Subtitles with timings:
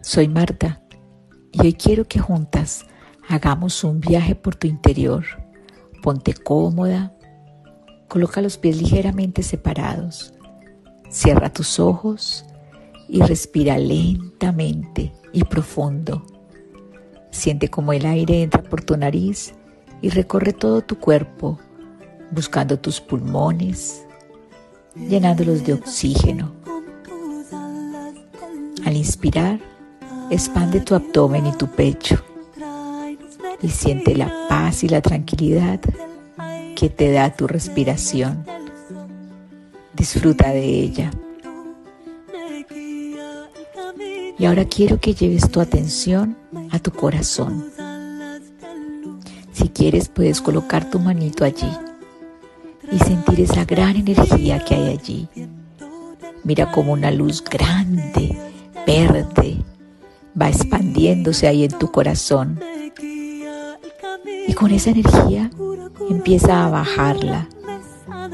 [0.00, 0.80] Soy Marta
[1.52, 2.86] y hoy quiero que juntas
[3.28, 5.24] hagamos un viaje por tu interior.
[6.02, 7.12] Ponte cómoda,
[8.06, 10.32] coloca los pies ligeramente separados,
[11.10, 12.46] cierra tus ojos
[13.08, 16.24] y respira lentamente y profundo.
[17.30, 19.52] Siente como el aire entra por tu nariz
[20.00, 21.58] y recorre todo tu cuerpo,
[22.30, 24.06] buscando tus pulmones,
[24.94, 26.52] llenándolos de oxígeno.
[28.84, 29.58] Al inspirar,
[30.30, 32.22] expande tu abdomen y tu pecho
[33.62, 35.80] y siente la paz y la tranquilidad
[36.76, 38.44] que te da tu respiración.
[39.94, 41.10] Disfruta de ella.
[44.38, 46.36] Y ahora quiero que lleves tu atención
[46.70, 47.64] a tu corazón.
[49.52, 51.72] Si quieres puedes colocar tu manito allí
[52.92, 55.28] y sentir esa gran energía que hay allí.
[56.44, 58.38] Mira como una luz grande,
[58.86, 59.64] verde,
[60.40, 62.60] va expandiéndose ahí en tu corazón.
[64.46, 65.50] Y con esa energía
[66.08, 67.48] empieza a bajarla,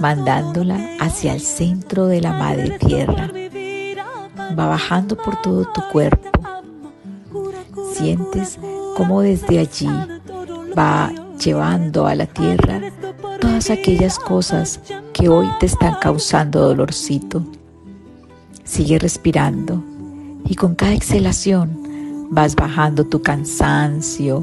[0.00, 3.30] mandándola hacia el centro de la madre tierra.
[4.58, 6.30] Va bajando por todo tu cuerpo.
[7.94, 8.58] Sientes
[8.96, 9.88] como desde allí
[10.76, 12.80] va llevando a la tierra
[13.40, 14.80] todas aquellas cosas
[15.12, 17.44] que hoy te están causando dolorcito.
[18.64, 19.82] Sigue respirando
[20.44, 21.91] y con cada exhalación
[22.32, 24.42] vas bajando tu cansancio,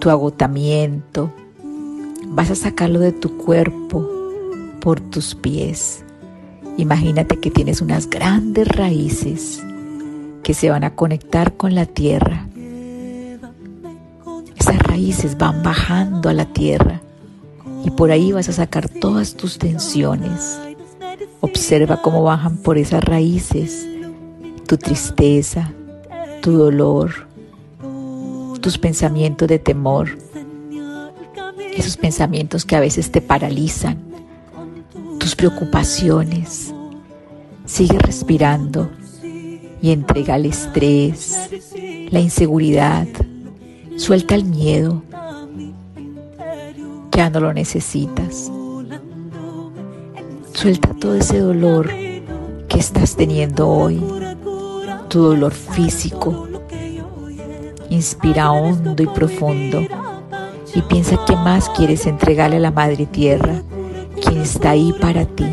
[0.00, 1.32] tu agotamiento.
[2.26, 4.06] Vas a sacarlo de tu cuerpo
[4.82, 6.04] por tus pies.
[6.76, 9.64] Imagínate que tienes unas grandes raíces
[10.42, 12.46] que se van a conectar con la tierra.
[14.54, 17.00] Esas raíces van bajando a la tierra
[17.82, 20.60] y por ahí vas a sacar todas tus tensiones.
[21.40, 23.88] Observa cómo bajan por esas raíces
[24.66, 25.72] tu tristeza,
[26.46, 27.10] tu dolor,
[28.60, 30.16] tus pensamientos de temor,
[31.76, 33.98] esos pensamientos que a veces te paralizan,
[35.18, 36.72] tus preocupaciones.
[37.64, 38.88] Sigue respirando
[39.82, 41.50] y entrega el estrés,
[42.10, 43.08] la inseguridad,
[43.96, 45.02] suelta el miedo.
[47.10, 48.52] Ya no lo necesitas.
[50.52, 51.90] Suelta todo ese dolor
[52.68, 54.00] que estás teniendo hoy,
[55.08, 56.48] tu dolor físico,
[57.88, 59.80] Inspira hondo y profundo
[60.74, 63.62] y piensa qué más quieres entregarle a la Madre Tierra,
[64.20, 65.46] quien está ahí para ti.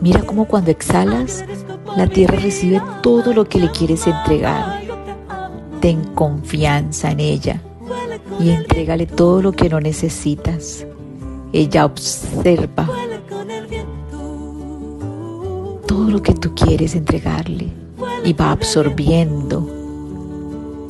[0.00, 1.44] Mira cómo cuando exhalas,
[1.96, 4.82] la tierra recibe todo lo que le quieres entregar.
[5.80, 7.62] Ten confianza en ella
[8.40, 10.84] y entrégale todo lo que no necesitas.
[11.52, 12.86] Ella observa
[16.08, 17.68] todo lo que tú quieres entregarle
[18.24, 19.68] y va absorbiendo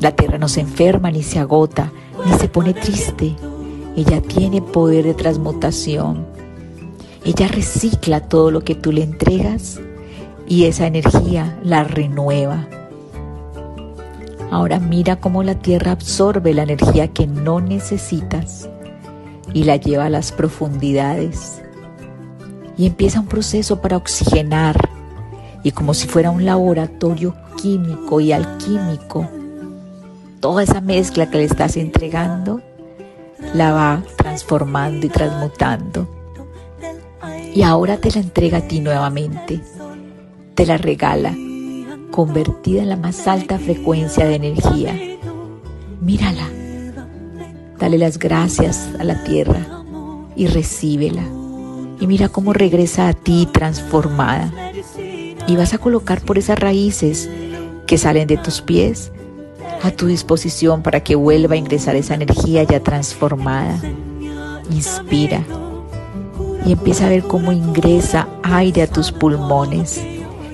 [0.01, 1.91] la tierra no se enferma ni se agota,
[2.25, 3.35] ni se pone triste.
[3.97, 6.25] Ella tiene poder de transmutación.
[7.25, 9.81] Ella recicla todo lo que tú le entregas
[10.47, 12.69] y esa energía la renueva.
[14.53, 18.69] Ahora mira cómo la tierra absorbe la energía que no necesitas
[19.53, 21.61] y la lleva a las profundidades.
[22.77, 24.98] Y empieza un proceso para oxigenar
[25.63, 29.29] y como si fuera un laboratorio químico y alquímico,
[30.41, 32.61] toda esa mezcla que le estás entregando,
[33.55, 36.09] la va transformando y transmutando.
[37.55, 39.61] Y ahora te la entrega a ti nuevamente.
[40.55, 41.35] Te la regala,
[42.11, 44.95] convertida en la más alta frecuencia de energía.
[46.01, 46.49] Mírala.
[47.79, 49.67] Dale las gracias a la tierra
[50.35, 51.23] y recíbela.
[52.01, 54.53] Y mira cómo regresa a ti transformada.
[55.49, 57.29] Y vas a colocar por esas raíces
[57.87, 59.11] que salen de tus pies
[59.83, 63.81] a tu disposición para que vuelva a ingresar esa energía ya transformada.
[64.71, 65.43] Inspira
[66.65, 70.01] y empieza a ver cómo ingresa aire a tus pulmones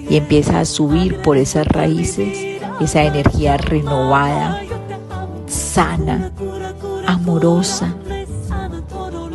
[0.08, 4.60] y empieza a subir por esas raíces esa energía renovada,
[5.46, 6.30] sana,
[7.06, 7.94] amorosa,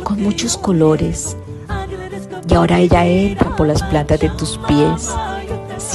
[0.04, 1.36] con muchos colores.
[2.48, 5.10] Y ahora ella entra por las plantas de tus pies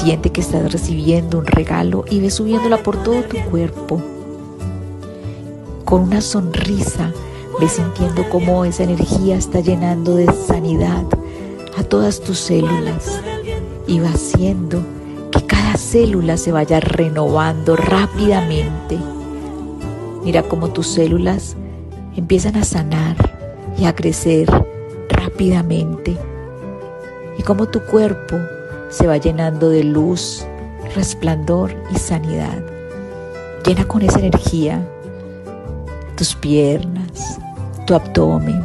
[0.06, 4.00] Que estás recibiendo un regalo y ve subiéndola por todo tu cuerpo.
[5.84, 7.12] Con una sonrisa,
[7.60, 11.06] ve sintiendo cómo esa energía está llenando de sanidad
[11.76, 13.20] a todas tus células
[13.88, 14.84] y va haciendo
[15.32, 19.00] que cada célula se vaya renovando rápidamente.
[20.24, 21.56] Mira cómo tus células
[22.16, 23.16] empiezan a sanar
[23.76, 24.48] y a crecer
[25.10, 26.16] rápidamente
[27.40, 28.36] y cómo tu cuerpo
[28.96, 30.46] se va llenando de luz,
[30.96, 32.64] resplandor y sanidad.
[33.66, 34.82] Llena con esa energía
[36.16, 37.38] tus piernas,
[37.86, 38.64] tu abdomen,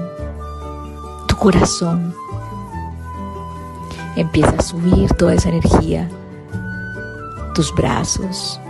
[1.27, 2.15] tu corazón.
[4.15, 6.09] Empieza a subir toda esa energía,
[7.53, 8.61] tus brazos,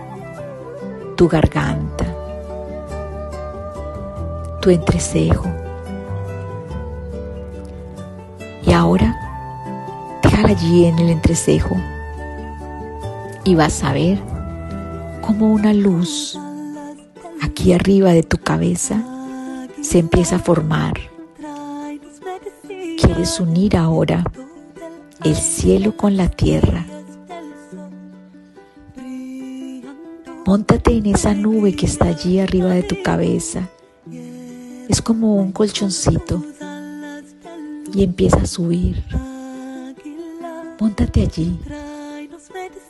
[1.17, 2.07] tu garganta,
[4.63, 5.45] tu entrecejo.
[10.47, 11.77] Allí en el entrecejo
[13.45, 14.19] y vas a ver
[15.21, 16.39] como una luz
[17.43, 19.05] aquí arriba de tu cabeza
[19.81, 20.95] se empieza a formar.
[22.99, 24.25] Quieres unir ahora
[25.25, 26.87] el cielo con la tierra.
[30.47, 33.69] Móntate en esa nube que está allí arriba de tu cabeza.
[34.89, 36.43] Es como un colchoncito
[37.95, 39.05] y empieza a subir.
[40.81, 41.61] Móntate allí,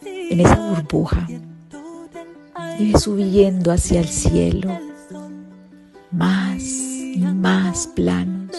[0.05, 1.27] en esa burbuja,
[2.79, 4.71] y ve subiendo hacia el cielo,
[6.13, 8.57] más y más planos.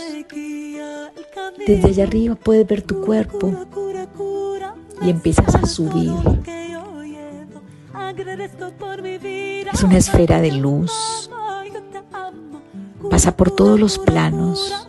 [1.65, 3.53] Desde allá arriba puedes ver tu cuerpo
[5.01, 6.11] y empiezas a subir.
[9.71, 11.29] Es una esfera de luz.
[13.09, 14.87] Pasa por todos los planos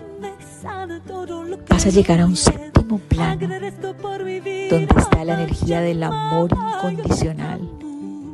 [1.69, 7.61] vas a llegar a un séptimo plano donde está la energía del amor incondicional,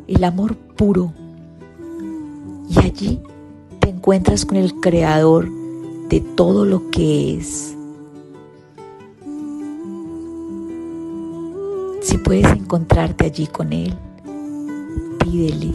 [0.06, 1.12] el amor puro.
[2.70, 3.20] Y allí
[3.80, 5.48] te encuentras con el creador
[6.08, 7.74] de todo lo que es.
[12.02, 13.94] Si puedes encontrarte allí con Él,
[15.18, 15.74] pídele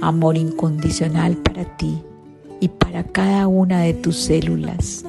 [0.00, 2.02] amor incondicional para ti
[2.60, 5.04] y para cada una de tus células.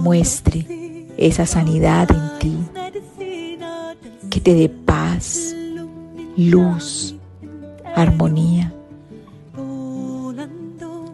[0.00, 2.56] Muestre esa sanidad en ti,
[4.30, 5.54] que te dé paz,
[6.36, 7.14] luz,
[7.94, 8.72] armonía.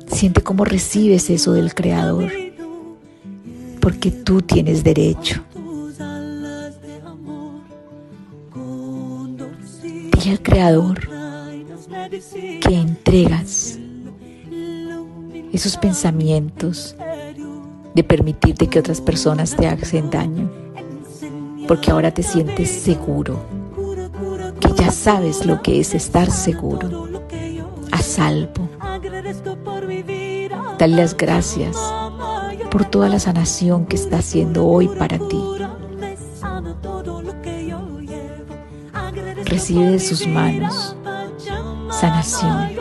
[0.06, 2.30] Siente cómo recibes eso del Creador,
[3.80, 5.42] porque tú tienes derecho.
[9.82, 11.08] Dile al Creador
[12.60, 13.78] que entregas
[15.52, 16.96] esos pensamientos,
[17.96, 20.50] de permitirte que otras personas te hagan daño,
[21.66, 23.40] porque ahora te sientes seguro,
[24.60, 27.08] que ya sabes lo que es estar seguro,
[27.90, 28.68] a salvo.
[30.78, 31.74] Dale las gracias
[32.70, 35.42] por toda la sanación que está haciendo hoy para ti.
[39.46, 40.94] Recibe de sus manos
[41.90, 42.72] sanación.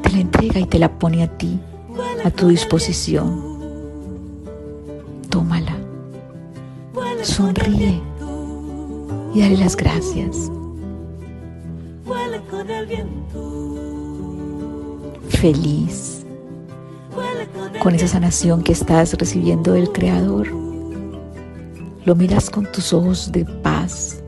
[0.00, 1.60] Te la entrega y te la pone a ti,
[2.24, 3.55] a tu disposición
[7.26, 8.00] sonríe
[9.34, 10.50] y dale las gracias.
[15.28, 16.24] Feliz
[17.80, 20.48] con esa sanación que estás recibiendo del Creador.
[22.04, 24.22] Lo miras con tus ojos de paz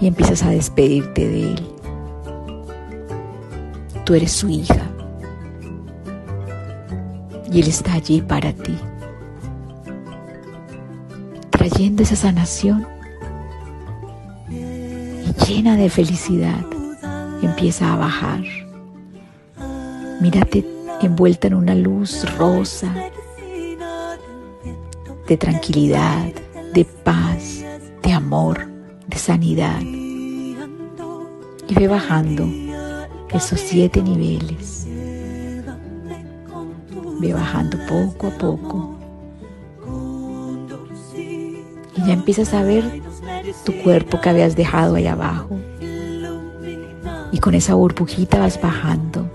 [0.00, 1.68] y empiezas a despedirte de Él.
[4.04, 4.90] Tú eres su hija
[7.50, 8.76] y Él está allí para ti
[11.68, 12.86] trayendo esa sanación
[14.50, 16.64] y llena de felicidad
[17.42, 18.42] empieza a bajar.
[20.20, 20.64] Mírate
[21.02, 22.92] envuelta en una luz rosa
[25.28, 26.32] de tranquilidad,
[26.72, 27.64] de paz,
[28.02, 28.66] de amor,
[29.06, 29.80] de sanidad.
[29.82, 32.48] Y ve bajando
[33.30, 34.86] esos siete niveles.
[37.20, 38.97] Ve bajando poco a poco
[41.98, 43.02] y ya empiezas a ver
[43.64, 45.58] tu cuerpo que habías dejado ahí abajo.
[47.32, 49.28] Y con esa burbujita vas bajando.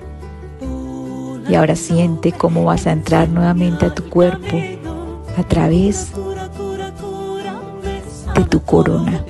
[1.48, 4.58] Y ahora siente cómo vas a entrar nuevamente a tu cuerpo
[5.38, 6.12] a través
[8.36, 9.24] de tu corona.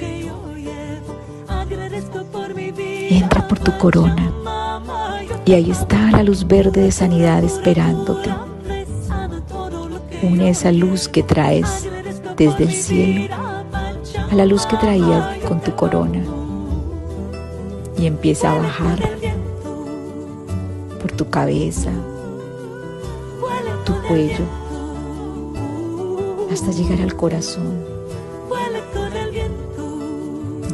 [3.09, 4.31] Entra por tu corona.
[5.45, 8.29] Y ahí está la luz verde de sanidad esperándote.
[10.21, 11.89] Une esa luz que traes
[12.37, 16.23] desde el cielo a la luz que traías con tu corona
[17.97, 18.99] y empieza a bajar
[21.01, 21.91] por tu cabeza,
[23.85, 24.45] tu cuello,
[26.51, 27.85] hasta llegar al corazón,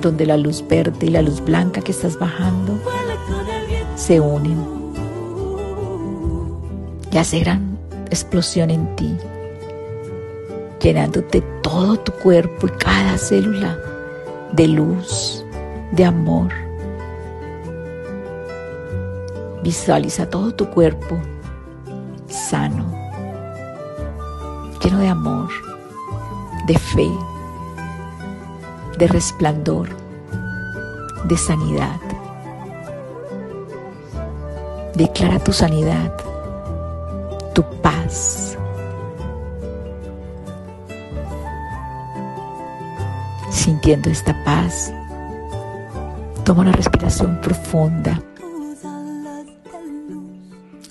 [0.01, 2.79] donde la luz verde y la luz blanca que estás bajando
[3.95, 4.57] se unen
[7.11, 7.77] y hace gran
[8.09, 9.17] explosión en ti
[10.79, 13.77] llenándote todo tu cuerpo y cada célula
[14.53, 15.45] de luz,
[15.91, 16.51] de amor.
[19.63, 21.19] Visualiza todo tu cuerpo
[22.27, 22.85] sano,
[24.83, 25.49] lleno de amor,
[26.67, 27.09] de fe,
[28.97, 29.89] de resplandor,
[31.25, 31.99] de sanidad.
[34.95, 36.13] Declara tu sanidad,
[37.53, 38.58] tu paz.
[43.89, 44.93] Sintiendo esta paz,
[46.45, 48.21] toma una respiración profunda,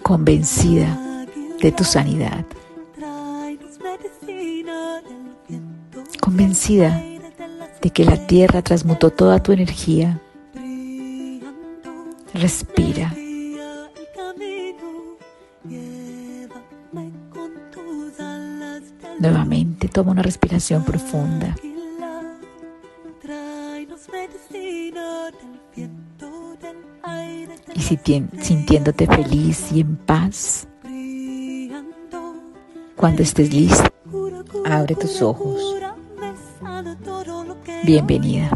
[0.03, 0.99] convencida
[1.63, 2.45] de tu sanidad,
[6.21, 7.01] convencida
[7.81, 10.21] de que la tierra transmutó toda tu energía.
[12.35, 13.15] Respira.
[19.21, 21.55] Nuevamente toma una respiración profunda.
[27.75, 27.97] Y si
[28.41, 30.67] sintiéndote feliz y en paz,
[32.97, 33.85] cuando estés listo,
[34.65, 35.77] abre tus ojos.
[37.85, 38.51] Bienvenida.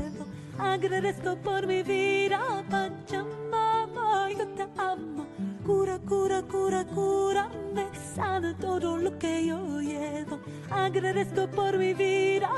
[0.59, 5.27] Agradezco por mi vida, Pachamama, yo te amo.
[5.65, 10.41] Cura, cura, cura, cura, me todo lo que yo llevo.
[10.71, 12.51] Agradezco por mi vida.